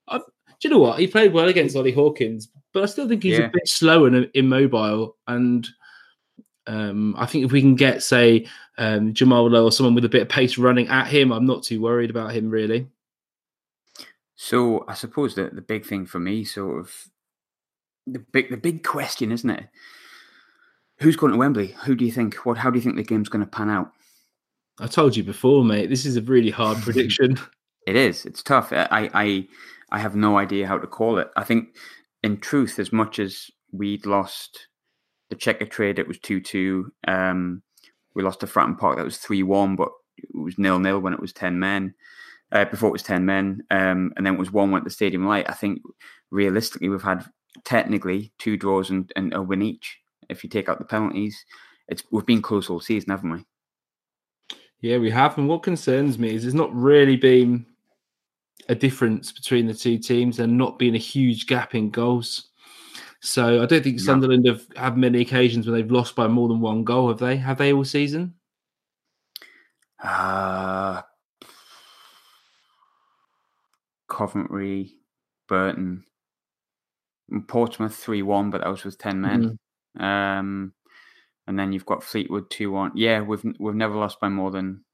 [0.08, 0.24] I, do
[0.62, 0.98] you know what?
[0.98, 3.46] He played well against Oli Hawkins, but I still think he's Yeah.
[3.46, 5.16] a bit slow and immobile.
[5.26, 5.66] And
[6.66, 10.10] um, I think if we can get, say, um, Jamal Lowe or someone with a
[10.10, 12.86] bit of pace running at him, I'm not too worried about him, really.
[14.40, 16.94] So I suppose the the big thing for me, sort of,
[18.06, 19.66] the big the big question, isn't it?
[21.00, 21.74] Who's going to Wembley?
[21.84, 22.36] Who do you think?
[22.46, 22.56] What?
[22.56, 23.90] How do you think the game's going to pan out?
[24.78, 25.90] I told you before, mate.
[25.90, 27.36] This is a really hard prediction.
[27.84, 28.24] It is.
[28.26, 28.72] It's tough.
[28.72, 29.48] I, I,
[29.90, 31.30] I have no idea how to call it.
[31.36, 31.74] I think,
[32.22, 34.68] in truth, as much as we'd lost
[35.30, 36.92] the Checkatrade, it was two two.
[37.08, 37.60] Um,
[38.14, 41.12] we lost to Fratton Park, that was three one, but it was nil nil when
[41.12, 41.94] it was ten men.
[42.50, 44.90] Uh, before it was ten men, um, and then it was one one at the
[44.90, 45.50] Stadium Light.
[45.50, 45.82] I think
[46.30, 47.26] realistically, we've had
[47.64, 49.98] technically two draws and, and a win each.
[50.30, 51.44] If you take out the penalties,
[51.88, 53.44] it's we've been close all season, haven't we?
[54.80, 55.36] Yeah, we have.
[55.36, 57.66] And what concerns me is there's not really been
[58.68, 62.48] a difference between the two teams and not been a huge gap in goals.
[63.20, 64.04] So I don't think No.
[64.04, 67.36] Sunderland have had many occasions when they've lost by more than one goal, have they?
[67.36, 68.34] Have they all season?
[70.02, 71.02] Uh,
[74.08, 74.94] Coventry,
[75.48, 76.04] Burton,
[77.46, 79.58] Portsmouth three one, but that was with ten men.
[79.98, 80.72] Um,
[81.46, 82.92] and then you've got Fleetwood two one.
[82.94, 84.84] Yeah, we've we've never lost by more than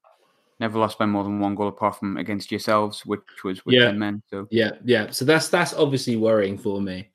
[0.59, 3.87] never lost by more than one goal apart from against yourselves, which was with Yeah.
[3.87, 4.23] ten men.
[4.29, 5.11] So Yeah, yeah.
[5.11, 7.09] So that's that's obviously worrying for me.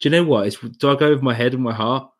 [0.00, 0.48] Do you know what?
[0.48, 2.10] It's, do I go with my head and my heart?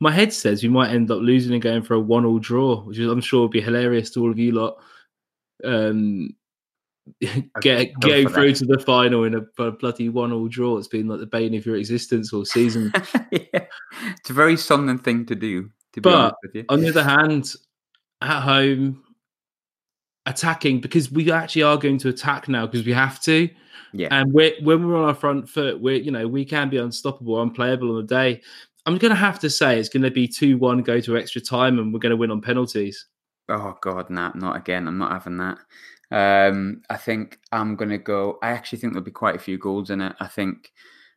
[0.00, 2.98] My head says we might end up losing and going for a one-all draw, which
[2.98, 4.78] is, I'm sure would be hilarious to all of you lot.
[5.62, 6.34] Um,
[7.60, 8.58] get go through that.
[8.58, 10.78] to the final in a, bloody one-all draw.
[10.78, 12.92] It's been like the bane of your existence all season.
[13.32, 13.66] yeah,
[14.02, 15.70] it's a very Sunderland thing to do.
[15.92, 17.54] To be But honest with you, On the other hand,
[18.20, 19.02] at home,
[20.26, 23.48] attacking because we actually are going to attack now because we have to.
[23.92, 26.76] yeah, And we're, when we're on our front foot, we're you know we can be
[26.76, 28.42] unstoppable, unplayable on the day.
[28.86, 31.40] I'm going to have to say it's going to be two one, go to extra
[31.40, 33.06] time, and we're going to win on penalties.
[33.48, 34.86] Oh God, nah, not again.
[34.86, 35.58] I'm not having that.
[36.10, 38.38] Um, I think I'm gonna go.
[38.42, 40.14] I actually think there'll be quite a few goals in it.
[40.20, 40.72] I think,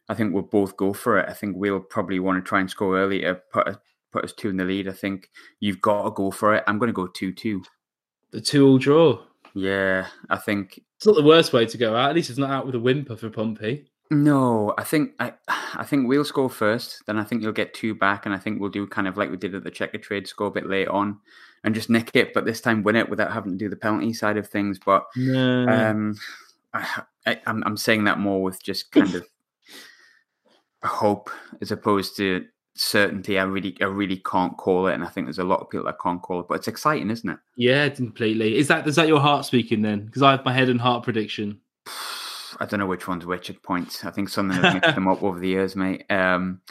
[0.10, 1.30] I think we'll both go for it.
[1.30, 3.78] I think we'll probably want to try and score early to put us,
[4.12, 4.88] put us two in the lead.
[4.90, 5.30] I think
[5.62, 6.64] you've got to go for it.
[6.68, 7.64] I'm gonna go two two.
[8.32, 9.24] The two all draw.
[9.54, 12.10] Yeah, I think It's not the worst way to go out.
[12.12, 13.86] At least it's not out with a whimper for Pompey.
[14.10, 14.74] no.
[14.78, 17.04] I think I, I think we'll score first.
[17.08, 19.30] Then I think you'll get two back, and I think we'll do kind of like
[19.30, 21.20] we did at the Checkatrade, score a bit late on,
[21.64, 22.34] and just nick it.
[22.34, 24.80] But this time win it without having to do the penalty side of things.
[24.80, 25.68] But No.
[25.68, 26.16] Um,
[26.74, 29.26] I, I, I'm I'm saying that more with just kind of
[30.84, 31.30] hope
[31.62, 33.38] as opposed to certainty.
[33.38, 35.86] I really I really can't call it, and I think there's a lot of people
[35.86, 37.38] that can't call it, but it's exciting, isn't it?
[37.56, 38.58] yeah, completely.
[38.58, 40.06] Is that is that your heart speaking then?
[40.06, 41.60] Because I have my head and heart prediction.
[42.60, 44.06] I don't know which one's which at points.
[44.06, 46.06] I think something has mixed them up over the years, mate.
[46.12, 46.62] Um,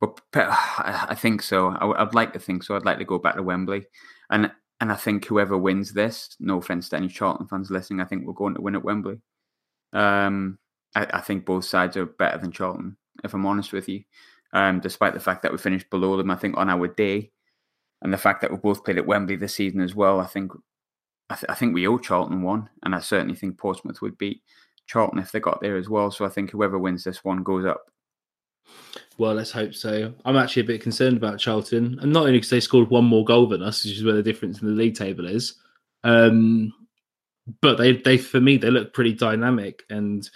[0.00, 1.68] but I think so.
[1.68, 2.76] I, I'd like to think so.
[2.76, 3.86] I'd like to go back to Wembley,
[4.30, 4.50] and
[4.80, 8.26] and I think whoever wins this, no offense to any Charlton fans listening, I think
[8.26, 9.20] we're going to win at Wembley.
[9.92, 10.58] Um,
[10.94, 14.04] I, I think both sides are better than Charlton, if I'm honest with you.
[14.52, 17.30] Um, despite the fact that we finished below them, I think on our day,
[18.02, 20.52] and the fact that we both played at Wembley this season as well, I think
[21.30, 24.42] I, th- I think we owe Charlton one, and I certainly think Portsmouth would beat
[24.86, 26.10] Charlton if they got there as well.
[26.10, 27.90] So I think whoever wins this one goes up.
[29.16, 30.12] Well, let's hope so.
[30.24, 33.24] I'm actually a bit concerned about Charlton, and not only because they scored one more
[33.24, 35.54] goal than us, which is where the difference in the league table is,
[36.02, 36.72] um,
[37.60, 40.28] but they, they for me, they look pretty dynamic and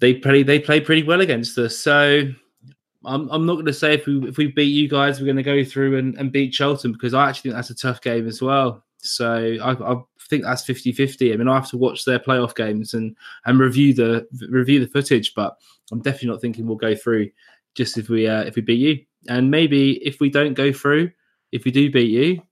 [0.00, 1.78] they play they play pretty well against us.
[1.78, 2.28] So
[3.04, 5.36] I'm I'm not going to say if we if we beat you guys, we're going
[5.36, 8.26] to go through and, and beat Charlton because I actually think that's a tough game
[8.26, 8.84] as well.
[8.98, 9.96] So I, I
[10.28, 11.32] think that's 50-50.
[11.32, 14.88] I mean, I have to watch their playoff games and and review the review the
[14.88, 15.56] footage, but
[15.92, 17.30] I'm definitely not thinking we'll go through
[17.74, 19.04] just if we uh, if we beat you.
[19.28, 21.10] And maybe if we don't go through,
[21.52, 22.42] if we do beat you,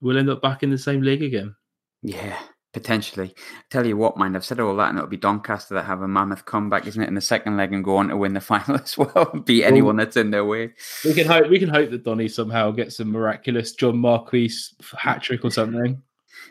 [0.00, 1.54] we'll end up back in the same league again.
[2.02, 2.38] Yeah,
[2.74, 3.34] potentially.
[3.70, 6.08] Tell you what, mind, I've said all that, and it'll be Doncaster that have a
[6.08, 8.76] mammoth comeback, isn't it, in the second leg and go on to win the final
[8.76, 10.74] as well, beat anyone that's in their way.
[11.04, 11.48] We can hope.
[11.48, 14.52] We can hope that Donny somehow gets a miraculous John Marquis
[14.98, 16.02] hat trick or something.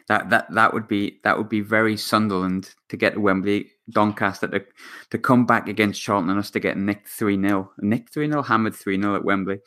[0.07, 4.47] That that that would be that would be very Sunderland to get to Wembley, Doncaster
[4.47, 4.65] to
[5.11, 8.41] to come back against Charlton and us to get nicked three 0 nicked three 0
[8.41, 9.59] hammered three 0 at Wembley.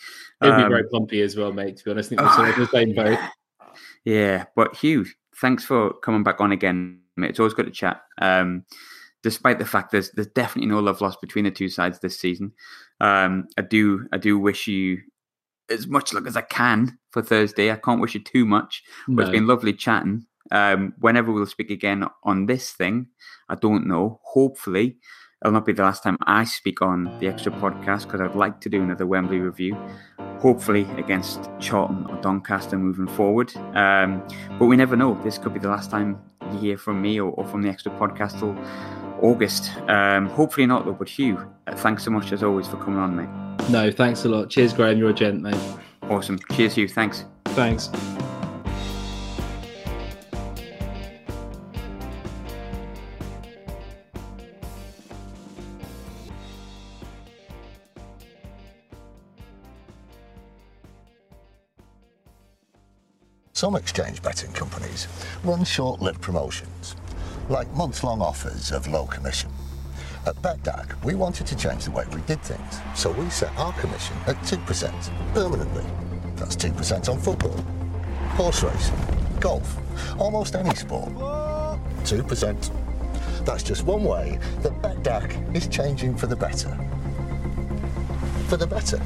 [0.42, 1.76] It'd um, be very bumpy as well, mate.
[1.78, 3.18] To be honest, I think we're sort of the same boat.
[4.04, 5.06] Yeah, but Hugh,
[5.40, 7.30] thanks for coming back on again, mate.
[7.30, 8.02] It's always good to chat.
[8.20, 8.64] Um,
[9.22, 12.52] despite the fact there's there's definitely no love lost between the two sides this season.
[13.00, 15.00] Um, I do I do wish you
[15.68, 17.72] as much luck as I can for Thursday.
[17.72, 19.22] I can't wish you too much, but no.
[19.22, 20.26] it's been lovely chatting.
[20.52, 23.08] Um, whenever we'll speak again on this thing,
[23.48, 24.20] I don't know.
[24.22, 24.96] Hopefully,
[25.42, 28.60] it'll not be the last time I speak on the extra podcast because I'd like
[28.62, 29.76] to do another Wembley review
[30.40, 33.54] hopefully against Charlton or Doncaster moving forward.
[33.74, 34.22] Um,
[34.58, 35.20] but we never know.
[35.24, 36.18] This could be the last time
[36.52, 38.56] you hear from me or, or from the extra podcast till
[39.22, 39.76] August.
[39.88, 40.92] Um, hopefully not, though.
[40.92, 43.70] But Hugh, uh, thanks so much as always for coming on, mate.
[43.70, 44.50] No, thanks a lot.
[44.50, 44.98] Cheers, Graham.
[44.98, 45.56] You're a gent, mate.
[46.02, 46.38] Awesome.
[46.52, 46.88] Cheers, Hugh.
[46.88, 47.24] Thanks.
[47.46, 47.88] Thanks.
[63.66, 65.08] Some exchange betting companies
[65.42, 66.94] run short-lived promotions,
[67.48, 69.50] like months-long offers of low commission.
[70.24, 73.72] At BETDAQ, we wanted to change the way we did things, so we set our
[73.72, 75.84] commission at 2% permanently.
[76.36, 77.56] That's 2% on football,
[78.36, 78.94] horse racing,
[79.40, 79.76] golf,
[80.16, 81.08] almost any sport.
[81.08, 82.70] 2%.
[83.44, 86.70] That's just one way that BETDAQ is changing for the better.
[88.46, 89.00] For the better,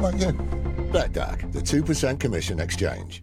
[0.00, 0.32] like you.
[0.90, 3.22] BETDAQ, the 2% commission exchange.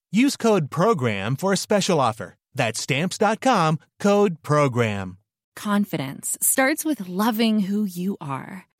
[0.11, 2.35] Use code PROGRAM for a special offer.
[2.53, 5.17] That's stamps.com code PROGRAM.
[5.55, 8.67] Confidence starts with loving who you are.